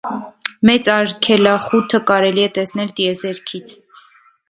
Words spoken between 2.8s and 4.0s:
տիեզերքից։